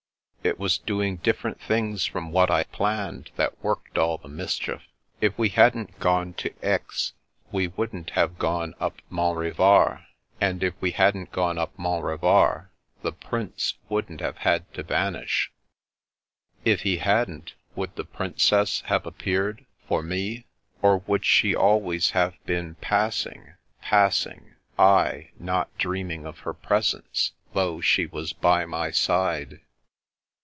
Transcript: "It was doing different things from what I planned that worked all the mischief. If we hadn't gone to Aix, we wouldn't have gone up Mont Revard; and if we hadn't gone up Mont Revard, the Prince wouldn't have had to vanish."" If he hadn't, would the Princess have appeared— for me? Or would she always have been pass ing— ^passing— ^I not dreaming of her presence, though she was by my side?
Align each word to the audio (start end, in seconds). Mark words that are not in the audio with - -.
"It 0.51 0.57
was 0.57 0.79
doing 0.79 1.17
different 1.17 1.61
things 1.61 2.07
from 2.07 2.31
what 2.31 2.49
I 2.49 2.63
planned 2.63 3.29
that 3.35 3.63
worked 3.63 3.99
all 3.99 4.17
the 4.17 4.27
mischief. 4.27 4.81
If 5.21 5.37
we 5.37 5.49
hadn't 5.49 5.99
gone 5.99 6.33
to 6.33 6.51
Aix, 6.63 7.13
we 7.51 7.67
wouldn't 7.67 8.09
have 8.17 8.39
gone 8.39 8.73
up 8.79 9.03
Mont 9.07 9.37
Revard; 9.37 10.03
and 10.41 10.63
if 10.63 10.73
we 10.81 10.93
hadn't 10.93 11.31
gone 11.31 11.59
up 11.59 11.77
Mont 11.77 12.03
Revard, 12.03 12.69
the 13.03 13.11
Prince 13.11 13.75
wouldn't 13.87 14.19
have 14.19 14.37
had 14.37 14.73
to 14.73 14.81
vanish."" 14.81 15.51
If 16.73 16.81
he 16.81 16.97
hadn't, 16.97 17.53
would 17.75 17.95
the 17.95 18.03
Princess 18.03 18.81
have 18.87 19.05
appeared— 19.05 19.67
for 19.87 20.01
me? 20.01 20.47
Or 20.81 20.97
would 21.05 21.23
she 21.23 21.55
always 21.55 22.09
have 22.11 22.33
been 22.47 22.75
pass 22.81 23.27
ing— 23.27 23.53
^passing— 23.83 24.55
^I 24.79 25.29
not 25.37 25.77
dreaming 25.77 26.25
of 26.25 26.39
her 26.39 26.53
presence, 26.55 27.33
though 27.53 27.79
she 27.79 28.07
was 28.07 28.33
by 28.33 28.65
my 28.65 28.89
side? 28.89 29.61